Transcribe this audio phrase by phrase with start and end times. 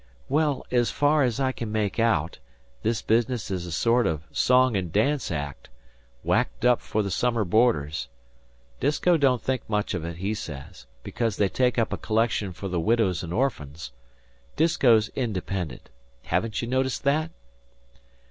[0.27, 2.39] "Well, as far as I can make out,
[2.81, 5.69] this business is a sort of song and dance act,
[6.23, 8.07] whacked up for the summer boarders.
[8.79, 12.67] Disko don't think much of it, he says, because they take up a collection for
[12.67, 13.91] the widows and orphans.
[14.55, 15.91] Disko's independent.
[16.23, 17.29] Haven't you noticed that?"